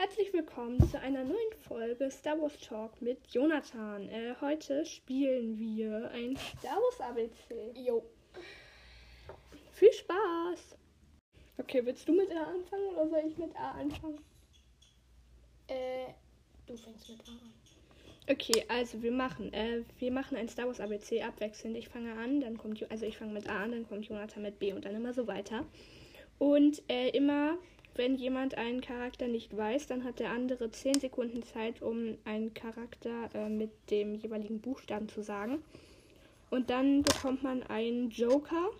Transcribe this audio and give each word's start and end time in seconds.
Herzlich 0.00 0.32
willkommen 0.32 0.80
zu 0.88 0.98
einer 0.98 1.24
neuen 1.24 1.52
Folge 1.68 2.10
Star 2.10 2.40
Wars 2.40 2.58
Talk 2.60 3.02
mit 3.02 3.18
Jonathan. 3.32 4.08
Äh, 4.08 4.34
heute 4.40 4.86
spielen 4.86 5.58
wir 5.58 6.10
ein 6.12 6.38
Star 6.58 6.76
Wars 6.76 7.00
ABC. 7.02 7.72
Jo. 7.74 8.02
Viel 9.72 9.92
Spaß! 9.92 10.78
Okay, 11.58 11.84
willst 11.84 12.08
du 12.08 12.14
mit 12.14 12.30
A 12.30 12.44
anfangen 12.44 12.94
oder 12.94 13.08
soll 13.10 13.22
ich 13.28 13.36
mit 13.36 13.54
A 13.54 13.72
anfangen? 13.72 14.18
Äh, 15.68 16.06
du 16.66 16.78
fängst 16.78 17.10
mit 17.10 17.20
A 17.28 17.32
an. 17.32 17.52
Okay, 18.30 18.64
also 18.68 19.02
wir 19.02 19.12
machen, 19.12 19.52
äh, 19.52 19.82
wir 19.98 20.12
machen 20.12 20.38
ein 20.38 20.48
Star 20.48 20.66
Wars 20.66 20.80
ABC 20.80 21.22
abwechselnd. 21.22 21.76
Ich 21.76 21.90
fange 21.90 22.14
an, 22.14 22.40
dann 22.40 22.56
kommt, 22.56 22.80
Jo- 22.80 22.86
also 22.88 23.04
ich 23.04 23.18
fange 23.18 23.34
mit 23.34 23.50
A 23.50 23.64
an, 23.64 23.72
dann 23.72 23.86
kommt 23.86 24.06
Jonathan 24.08 24.44
mit 24.44 24.58
B 24.58 24.72
und 24.72 24.86
dann 24.86 24.94
immer 24.94 25.12
so 25.12 25.26
weiter. 25.26 25.66
Und 26.38 26.80
äh, 26.88 27.10
immer, 27.10 27.58
wenn 28.00 28.16
jemand 28.16 28.56
einen 28.56 28.80
Charakter 28.80 29.28
nicht 29.28 29.54
weiß, 29.54 29.86
dann 29.86 30.04
hat 30.04 30.20
der 30.20 30.30
andere 30.30 30.70
10 30.70 31.00
Sekunden 31.00 31.42
Zeit, 31.42 31.82
um 31.82 32.16
einen 32.24 32.54
Charakter 32.54 33.28
äh, 33.34 33.50
mit 33.50 33.72
dem 33.90 34.14
jeweiligen 34.14 34.62
Buchstaben 34.62 35.10
zu 35.10 35.20
sagen. 35.20 35.62
Und 36.48 36.70
dann 36.70 37.02
bekommt 37.02 37.42
man 37.42 37.62
einen 37.62 38.08
Joker, 38.08 38.70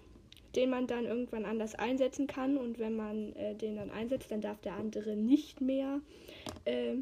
den 0.56 0.70
man 0.70 0.86
dann 0.86 1.04
irgendwann 1.04 1.45
anders 1.45 1.74
einsetzen 1.74 2.28
kann. 2.28 2.56
Und 2.56 2.78
wenn 2.78 2.96
man 2.96 3.36
äh, 3.36 3.54
den 3.54 3.76
dann 3.76 3.90
einsetzt, 3.90 4.30
dann 4.30 4.40
darf 4.40 4.59
der 4.62 4.76
andere 4.76 5.16
nicht 5.16 5.60
mehr 5.60 6.00
äh, 6.64 6.95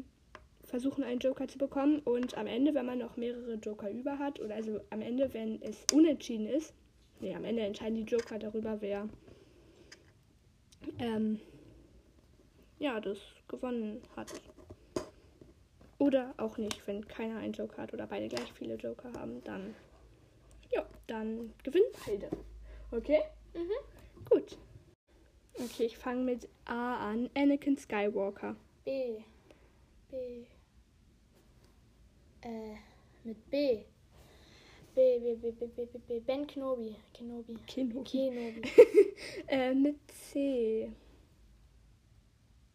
versuchen, 0.65 1.05
einen 1.05 1.21
Joker 1.21 1.47
zu 1.47 1.57
bekommen. 1.57 1.99
Und 1.99 2.37
am 2.37 2.47
Ende, 2.47 2.73
wenn 2.73 2.85
man 2.85 2.97
noch 2.97 3.15
mehrere 3.15 3.53
Joker 3.53 3.89
über 3.89 4.19
hat, 4.19 4.41
oder 4.41 4.55
also 4.55 4.81
am 4.89 4.99
Ende, 4.99 5.33
wenn 5.33 5.61
es 5.61 5.85
unentschieden 5.93 6.47
ist, 6.47 6.73
nee, 7.21 7.33
am 7.33 7.45
Ende 7.45 7.61
entscheiden 7.61 7.95
die 7.95 8.13
Joker 8.13 8.37
darüber, 8.37 8.81
wer 8.81 9.07
ähm, 10.99 11.39
ja, 12.79 12.99
das 12.99 13.19
gewonnen 13.47 14.01
hat. 14.15 14.33
Oder 15.97 16.33
auch 16.37 16.57
nicht, 16.57 16.87
wenn 16.87 17.07
keiner 17.07 17.39
einen 17.39 17.53
Joker 17.53 17.81
hat 17.81 17.93
oder 17.93 18.07
beide 18.07 18.29
gleich 18.29 18.51
viele 18.53 18.75
Joker 18.75 19.11
haben, 19.13 19.43
dann 19.43 19.75
ja, 20.71 20.85
dann 21.07 21.53
gewinnen 21.63 21.91
beide. 22.05 22.29
Okay? 22.91 23.21
Mhm. 23.53 24.25
Gut. 24.29 24.57
Okay, 25.53 25.85
ich 25.85 25.97
fange 25.97 26.23
mit 26.23 26.47
A 26.65 27.09
an. 27.09 27.29
Anakin 27.35 27.77
Skywalker. 27.77 28.55
B. 28.85 29.23
B. 30.09 30.45
Äh, 32.41 32.75
mit 33.23 33.49
B. 33.49 33.83
B, 34.95 35.19
B, 35.19 35.35
B, 35.35 35.51
B, 35.51 35.65
B, 35.67 35.85
B, 35.85 35.99
B. 36.07 36.19
Ben 36.19 36.47
Kenobi. 36.47 36.95
Kenobi. 37.13 37.57
Kenobi. 37.67 38.03
Kenobi. 38.03 38.61
Äh, 39.47 39.73
mit 39.73 39.97
C. 40.11 40.91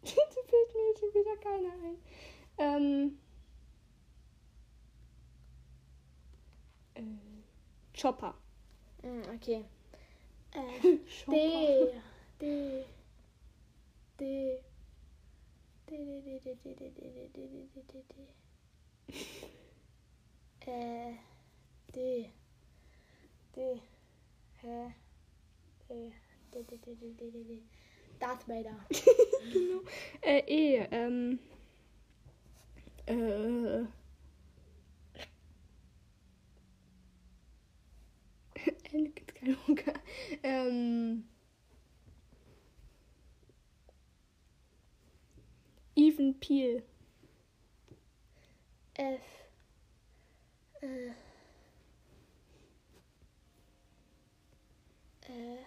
da 0.05 0.41
fällt 0.43 0.73
mir 0.73 0.87
jetzt 0.89 0.99
schon 0.99 1.13
wieder 1.13 1.37
keiner 1.37 1.73
ein. 1.83 1.97
Ähm. 2.57 3.19
Äh, 6.93 7.99
Chopper. 7.99 8.35
Hm, 9.01 9.21
okay. 9.35 9.65
Äh, 10.51 10.97
D. 11.27 12.01
D. 12.39 12.85
D. 14.19 14.59
D, 15.87 15.97
D, 15.97 16.21
D, 16.21 16.39
D, 16.39 16.55
D, 16.63 16.73
D, 16.73 16.89
D, 16.89 17.01
D, 17.01 17.29
D, 17.29 17.47
D, 17.47 17.69
D, 17.73 17.81
D, 17.83 18.03
D. 18.09 18.27
Äh, 20.65 21.13
D. 21.93 22.31
D. 23.55 23.81
Hä? 24.61 24.95
D. 25.87 26.11
D, 26.51 26.63
D, 26.63 26.77
D, 26.77 26.95
D, 26.95 27.13
D, 27.13 27.31
D, 27.31 27.43
D. 27.43 27.84
Darth 28.19 28.47
Vader. 28.47 28.75
genau. 29.53 29.81
Äh, 30.21 30.41
E. 30.47 30.87
Ähm. 30.91 31.39
Äh. 33.05 33.85
Anakin 38.93 39.27
Skywalker. 39.29 39.93
Ähm. 40.43 41.25
Even 45.95 46.39
Peel. 46.39 46.83
F. 48.95 49.21
Äh. 50.81 51.11
Äh. 55.27 55.57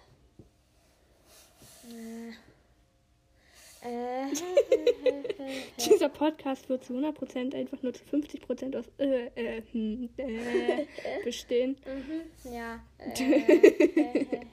Äh. 3.83 5.63
Dieser 5.85 6.09
Podcast 6.09 6.69
wird 6.69 6.85
zu 6.85 6.95
100% 6.95 7.55
einfach 7.55 7.83
nur 7.83 7.93
zu 7.95 8.05
50% 8.05 8.77
aus 8.79 8.87
äh, 8.99 9.27
äh, 9.37 9.63
hm, 9.73 10.09
äh, 10.17 10.87
bestehen. 11.25 11.77
Mhm, 11.87 12.53
ja. 12.53 12.81
Äh, 12.99 13.23
äh, 13.23 14.23
äh. 14.23 14.45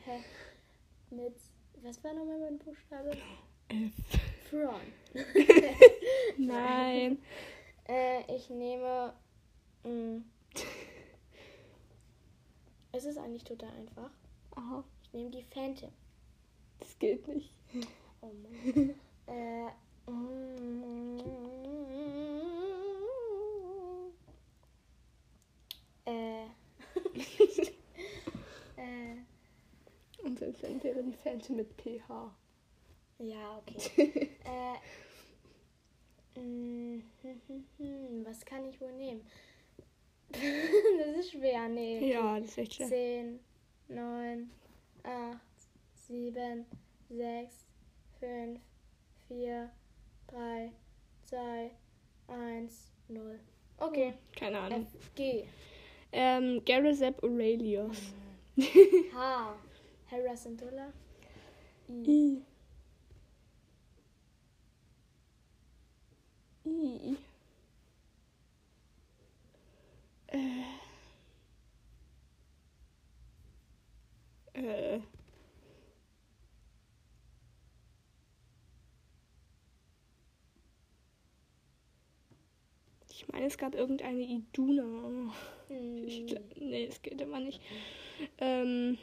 Mit. 1.09 1.33
Was 1.83 2.03
war 2.03 2.13
nochmal 2.13 2.39
mein 2.39 2.57
Buchstabe? 2.59 3.11
F. 3.69 4.19
Thrawn. 4.49 4.81
Nein. 6.37 7.17
Äh, 7.87 8.35
ich 8.35 8.49
nehme. 8.49 9.13
Mh. 9.83 10.21
Es 12.91 13.05
ist 13.05 13.17
eigentlich 13.17 13.43
total 13.43 13.69
einfach. 13.71 14.09
Aha, 14.55 14.83
Ich 15.03 15.13
nehme 15.13 15.29
die 15.29 15.43
Phantom. 15.43 15.91
das 16.79 16.97
geht 16.97 17.27
nicht. 17.27 17.51
Oh 18.21 18.27
Mann. 18.27 18.95
äh. 19.27 19.69
mm, 20.09 21.19
Äh. 26.05 26.43
äh. 28.77 29.17
Wenn 30.67 30.83
wäre 30.83 31.03
die 31.03 31.13
Phantom 31.13 31.57
mit 31.57 31.69
PH. 31.77 32.35
Ja, 33.19 33.57
okay. 33.57 34.29
äh. 36.35 36.39
mm, 36.39 37.03
Was 38.25 38.43
kann 38.45 38.65
ich 38.65 38.81
wohl 38.81 38.91
nehmen? 38.93 39.25
das 40.31 41.17
ist 41.17 41.31
schwer, 41.31 41.67
nee. 41.69 42.11
Ja, 42.11 42.39
das 42.39 42.49
ist 42.49 42.57
echt 42.57 42.73
schön. 42.73 42.87
10, 42.87 43.39
9, 43.89 44.49
8, 45.03 45.39
7, 46.07 46.65
6, 47.09 47.65
5, 48.19 48.59
4, 49.27 49.71
3, 50.27 50.71
2, 51.25 51.71
1, 52.27 52.91
0. 53.07 53.39
Okay. 53.77 54.13
Keine 54.35 54.59
Ahnung. 54.59 54.87
F, 54.99 55.13
G, 55.15 55.45
Ähm, 56.11 56.63
Garazep 56.65 57.21
Aurelius. 57.23 58.13
H, 59.13 59.55
Hera 60.09 60.35
Syndulla, 60.37 60.91
I, 61.89 62.41
I. 66.65 66.71
I. 67.11 67.17
Äh. 70.27 70.63
Äh. 74.53 74.99
Ich 83.09 83.27
meine, 83.29 83.45
es 83.45 83.57
gab 83.57 83.73
irgendeine 83.75 84.21
Iduna. 84.21 85.33
Ich, 85.69 86.17
Hm, 86.19 86.25
gl- 86.27 86.41
nee, 86.59 86.87
das 86.87 87.01
geht 87.01 87.19
immer 87.21 87.39
nicht. 87.39 87.61
Ähm. 88.39 88.97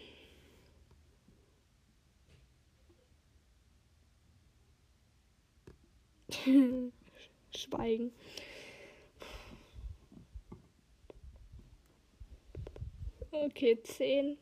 Schweigen. 7.57 8.13
Okay, 13.31 13.79
10, 13.83 14.37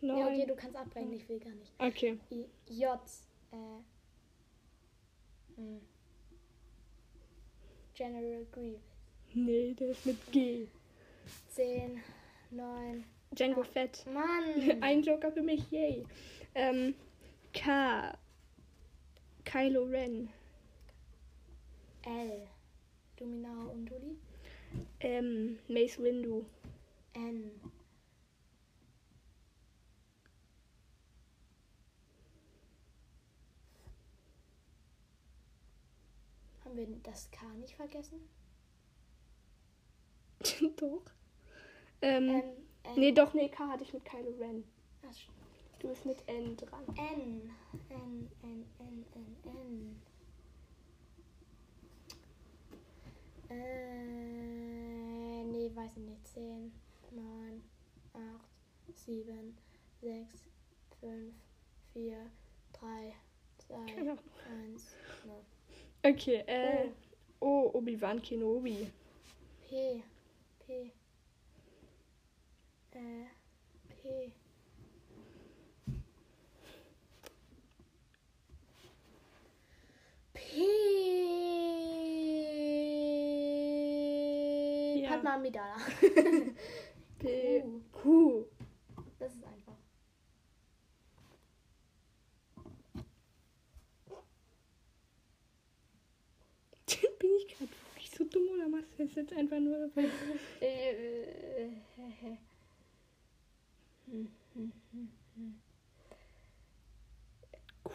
9. 0.00 0.18
Ja, 0.18 0.26
okay, 0.26 0.46
du 0.46 0.56
kannst 0.56 0.76
abbrechen, 0.76 1.12
ich 1.12 1.28
will 1.28 1.38
gar 1.38 1.52
nicht. 1.52 1.72
okay. 1.78 2.18
I, 2.30 2.44
J, 2.68 2.98
äh, 3.52 3.56
hm. 5.56 5.80
General 7.94 8.46
Grievous. 8.50 8.80
Nee, 9.34 9.74
der 9.74 9.88
ist 9.90 10.04
mit 10.06 10.32
G. 10.32 10.66
10, 11.50 12.02
9, 12.50 13.04
Django 13.32 13.60
Ah. 13.60 13.64
Fett. 13.64 14.04
Mann! 14.12 14.78
Ein 14.82 15.02
Joker 15.02 15.30
für 15.30 15.42
mich, 15.42 15.70
yay. 15.70 16.04
Ähm, 16.54 16.94
K. 17.54 18.12
Kylo 19.44 19.84
Ren. 19.84 20.28
L, 22.04 22.48
Luminara 23.18 23.66
Unduli. 23.66 24.18
Ähm, 25.00 25.58
Mace 25.68 25.98
Windu. 26.02 26.44
N, 27.14 27.50
Haben 36.64 36.76
wir 36.76 36.86
das 37.02 37.30
K 37.30 37.46
nicht 37.60 37.74
vergessen? 37.74 38.20
doch. 40.76 41.02
Ähm, 42.00 42.28
Ähm, 42.30 42.42
N. 42.84 42.94
nee, 42.96 43.12
doch, 43.12 43.34
nee, 43.34 43.48
K 43.48 43.68
hatte 43.68 43.84
ich 43.84 43.92
mit 43.92 44.04
Kylo 44.04 44.30
Ren. 44.38 44.64
Ach, 45.02 45.14
Du 45.80 45.88
bist 45.88 46.06
mit 46.06 46.16
N 46.28 46.56
dran. 46.56 46.84
N. 46.96 47.50
N, 47.90 48.30
N, 48.42 48.64
N, 48.78 49.04
N, 49.14 49.36
N. 49.44 50.02
Äh, 53.52 55.44
nee, 55.44 55.70
weiß 55.74 55.96
ich 55.96 56.02
nicht. 56.04 56.26
10, 56.26 56.72
9, 57.10 57.62
8, 58.14 58.22
7, 58.94 59.56
6, 60.00 60.44
5, 61.00 61.34
4, 61.92 62.30
3, 62.72 63.14
2, 63.58 63.74
Keine 63.86 64.12
Ahnung. 64.12 64.18
1, 64.74 64.96
0. 65.26 65.44
Okay, 66.04 66.42
äh. 66.46 66.88
Oh, 67.40 67.70
Obi-Wan 67.74 68.22
Kenobi. 68.22 68.90
P. 69.68 70.02
P. 70.60 70.92
Äh, 72.92 73.26
P. 73.88 74.32
Ja. 85.12 85.18
Padma 85.18 85.34
Amidala. 85.34 85.76
P. 87.18 87.60
Q. 87.60 87.82
Q. 87.92 88.46
Das 89.18 89.34
ist 89.34 89.44
einfach. 89.44 89.76
Bin 97.18 97.30
ich 97.38 97.48
gerade 97.48 97.70
wirklich 97.70 98.10
so 98.10 98.24
dumm 98.24 98.48
oder 98.54 98.68
machst 98.68 98.98
du 98.98 99.04
das 99.06 99.14
jetzt 99.14 99.32
einfach 99.34 99.58
nur? 99.60 99.90
Äh, 100.60 101.68
hm, 104.06 104.28
hm, 104.54 104.72
hm, 104.92 105.08
hm. 105.36 105.60
Q? 107.84 107.92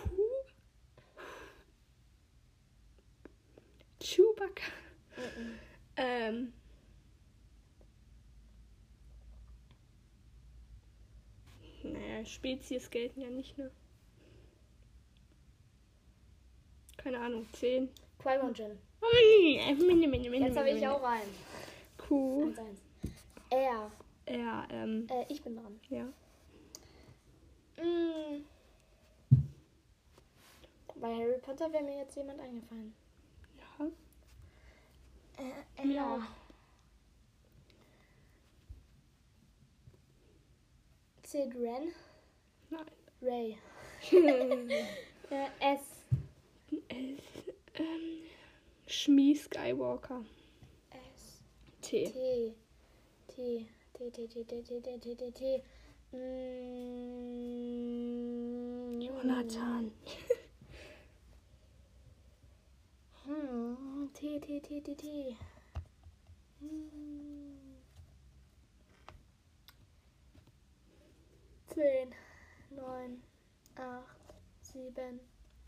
Chewbacca. 3.99 4.71
Mhm. 5.17 5.59
Ähm. 5.97 6.53
Spezies 12.27 12.89
gelten 12.89 13.21
ja 13.21 13.29
nicht, 13.29 13.57
ne? 13.57 13.71
Keine 16.97 17.19
Ahnung, 17.19 17.47
10. 17.53 17.89
Qui-Gon 18.19 18.53
Jinn. 18.53 18.77
Jetzt 19.55 19.81
Jetzt 20.47 20.57
habe 20.57 20.69
ich 20.71 20.87
auch 20.87 21.01
rein. 21.01 21.27
Q. 21.97 22.47
1, 22.49 22.59
1. 22.59 22.79
R. 23.49 23.91
Ja, 24.29 24.67
ähm, 24.71 25.07
Äh, 25.09 25.25
ich 25.29 25.41
bin 25.41 25.55
dran. 25.55 25.79
ja. 25.89 26.03
Mm. 27.83 28.43
Bei 30.95 31.13
Harry 31.15 31.37
Potter 31.39 31.71
wäre 31.71 31.83
mir 31.83 31.97
jetzt 31.99 32.15
jemand 32.15 32.39
eingefallen. 32.41 32.93
Ja. 33.79 33.85
Äh, 35.83 35.87
ja. 35.87 36.27
Sid 41.23 41.53
Ren. 41.55 41.91
Nein. 42.69 42.85
Ray. 43.21 43.57
Äh, 45.29 45.47
S. 45.59 46.05
S. 46.87 47.21
Ähm, 47.75 48.23
Schmie 48.87 49.35
Skywalker. 49.35 50.23
S. 50.89 51.41
T. 51.81 52.05
T. 52.05 52.55
T. 53.27 53.67
T. 53.93 54.09
T. 54.11 54.27
T. 54.27 54.43
T. 54.45 54.61
T. 54.61 54.81
T. 54.81 54.99
T. 54.99 55.15
T. 55.15 55.31
T. 55.31 55.63
Mm. 56.13 56.57
Jonathan. 59.01 59.91
Hm. 63.25 64.09
T. 64.13 64.39
T. 64.39 64.59
T. 64.61 64.79
T. 64.81 64.95
T. 64.95 65.37
Hm. 66.61 66.89
Zehn. 71.67 72.15
Neun. 72.69 73.21
Acht. 73.75 74.17
Sieben. 74.61 75.19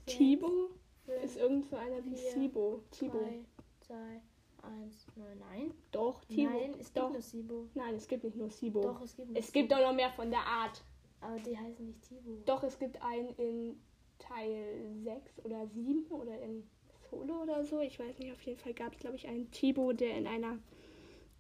sechs, 0.06 0.18
Tibo 0.18 0.70
fünf, 1.06 1.24
ist 1.24 1.38
irgend 1.38 1.70
so 1.70 1.76
einer 1.76 2.04
wie 2.06 2.16
vier, 2.16 2.32
Sibo. 2.32 2.84
Tibo. 2.92 3.20
Drei, 3.20 3.46
zwei, 3.80 4.22
eins, 4.64 5.08
neun. 5.16 5.40
Nein. 5.40 5.74
Doch, 5.92 6.24
Tibo. 6.26 6.50
Nein, 6.50 6.72
es 6.80 6.88
gibt 6.88 6.98
doch. 6.98 7.12
nur 7.12 7.22
Sibo. 7.22 7.66
Nein, 7.76 7.96
es 7.96 8.08
gibt 8.08 8.24
nicht 8.24 8.36
nur 8.36 8.50
Sibo. 8.50 8.82
Doch, 8.82 9.02
es 9.02 9.16
gibt 9.16 9.38
Es 9.38 9.52
gibt 9.52 9.70
Sibo. 9.70 9.82
doch 9.82 9.88
noch 9.90 9.96
mehr 9.96 10.12
von 10.12 10.30
der 10.30 10.42
Art. 10.46 10.84
Aber 11.22 11.38
die 11.40 11.58
heißen 11.58 11.86
nicht 11.86 12.02
Tibo. 12.02 12.42
Doch, 12.46 12.64
es 12.64 12.78
gibt 12.80 13.02
einen 13.02 13.30
in 13.36 13.80
Teil 14.20 14.92
6 15.04 15.46
oder 15.46 15.68
7 15.68 16.06
oder 16.12 16.40
in 16.42 16.68
Solo 17.10 17.42
oder 17.44 17.64
so. 17.66 17.80
Ich 17.80 18.00
weiß 18.00 18.20
nicht, 18.20 18.32
auf 18.32 18.42
jeden 18.44 18.60
Fall 18.60 18.74
gab 18.74 18.94
es, 18.94 19.00
glaube 19.00 19.16
ich, 19.16 19.28
einen 19.28 19.50
Tibo, 19.52 19.94
der 19.94 20.16
in 20.18 20.28
einer 20.28 20.60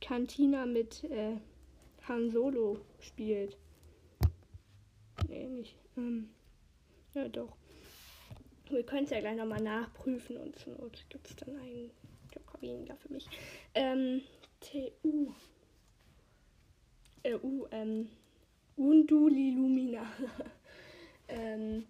Kantina 0.01 0.65
mit 0.65 1.03
äh, 1.05 1.37
Han 2.07 2.29
Solo 2.29 2.79
spielt. 2.99 3.57
Nicht. 5.47 5.75
Ähm, 5.97 6.29
ja, 7.13 7.27
doch. 7.27 7.55
Wir 8.69 8.83
können 8.83 9.05
es 9.05 9.09
ja 9.09 9.19
gleich 9.19 9.35
nochmal 9.35 9.61
nachprüfen 9.61 10.37
und 10.37 10.57
zur 10.59 10.73
Not 10.73 11.05
gibt 11.09 11.27
es 11.27 11.35
dann 11.37 11.55
einen 11.55 11.89
Joker 12.33 12.61
weniger 12.61 12.95
für 12.97 13.11
mich. 13.11 13.27
Ähm, 13.73 14.21
TU. 14.59 15.33
Äh, 17.23 17.35
U, 17.35 17.67
ähm, 17.71 18.09
Undulilumina. 18.75 20.05
ähm, 21.27 21.85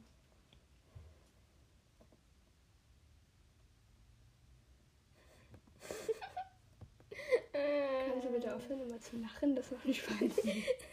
Kannst 7.52 8.26
du 8.26 8.32
bitte 8.32 8.56
aufhören, 8.56 8.82
immer 8.82 9.00
zu 9.02 9.18
lachen? 9.18 9.56
Das 9.56 9.70
macht 9.72 9.86
mich 9.86 10.10
wahnsinnig. 10.10 10.66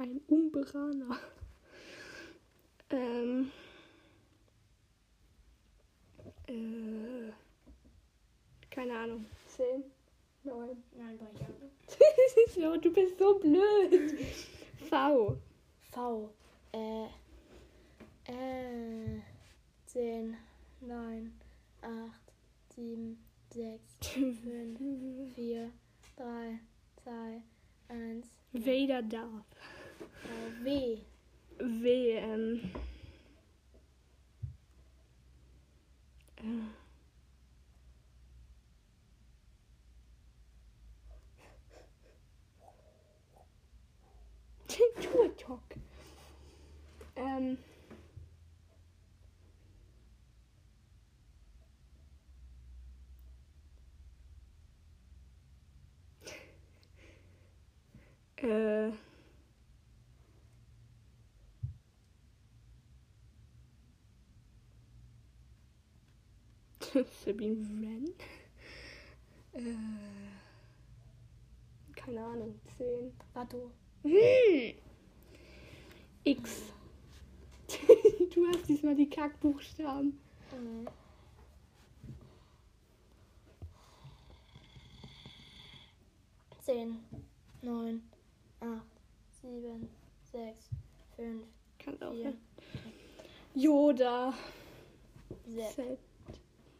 ein 0.00 0.20
Umberaner. 0.28 1.18
ähm. 2.90 3.50
Äh, 6.46 7.32
keine 8.70 8.98
Ahnung. 8.98 9.26
Zehn? 9.46 9.84
Neun? 10.42 10.82
Nein, 10.96 11.18
drei 11.18 12.60
Jahre. 12.60 12.78
du 12.80 12.92
bist 12.92 13.18
so 13.18 13.38
blöd. 13.38 14.18
V. 14.88 15.36
V. 15.92 16.30
Äh. 16.72 17.06
Äh. 18.24 19.20
Zehn, 19.86 20.36
neun, 20.80 21.32
acht, 21.82 22.32
sieben, 22.76 23.18
sechs, 23.52 23.96
fünf, 24.14 24.38
vier, 25.34 25.72
drei, 26.16 26.60
zwei, 27.02 27.42
eins. 27.88 28.28
Vader 28.52 29.02
darf. 29.02 29.44
Äh, 30.00 30.64
W. 30.64 30.98
W, 31.58 32.16
ähm. 32.16 32.70
Äh. 36.36 36.80
Ähm. 47.16 47.58
Äh. 58.36 59.09
Sabine 67.24 67.56
Wren. 67.80 68.12
Äh, 69.52 69.74
keine 71.94 72.24
Ahnung. 72.24 72.54
10. 72.76 73.12
Warte. 73.34 73.70
Hm. 74.02 74.74
X. 76.24 76.62
du 78.34 78.46
hast 78.48 78.68
diesmal 78.68 78.94
die 78.94 79.08
Kackbuchstaben. 79.08 80.18
Mhm. 80.52 80.86
Zehn, 86.60 86.98
neun, 87.62 88.02
acht, 88.60 88.86
sieben, 89.40 89.88
sechs, 90.30 90.68
fünf, 91.16 91.44
Kann 91.78 92.00
auch. 92.02 92.12
vier, 92.12 92.30
Ne? 92.30 92.36
Yoda. 93.54 94.34
sechs. 95.74 96.09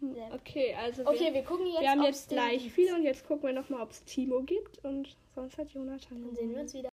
Sepp. 0.00 0.34
Okay, 0.34 0.74
also 0.74 1.02
Okay, 1.06 1.26
wir, 1.26 1.34
wir 1.34 1.42
gucken 1.42 1.66
jetzt. 1.66 1.80
wir 1.80 1.90
haben 1.90 2.02
jetzt 2.02 2.28
gleich 2.28 2.72
viele 2.72 2.94
und 2.94 3.02
jetzt 3.02 3.26
gucken 3.26 3.48
wir 3.48 3.52
nochmal, 3.52 3.82
ob 3.82 3.90
es 3.90 4.02
Timo 4.04 4.42
gibt 4.42 4.82
und 4.84 5.16
sonst 5.34 5.58
hat 5.58 5.70
Jonathan 5.70 6.22
Dann 6.22 6.34
sehen 6.34 6.54
wir 6.54 6.60
uns 6.60 6.74
wieder. 6.74 6.88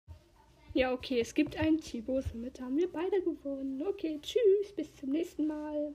Ja, 0.74 0.92
okay, 0.92 1.20
es 1.22 1.34
gibt 1.34 1.58
einen 1.58 1.80
Timo, 1.80 2.20
somit 2.22 2.60
haben 2.60 2.76
wir 2.78 2.92
beide 2.92 3.22
gewonnen. 3.22 3.82
Okay, 3.88 4.20
tschüss, 4.22 4.74
bis 4.76 4.94
zum 4.96 5.12
nächsten 5.12 5.48
Mal. 5.48 5.94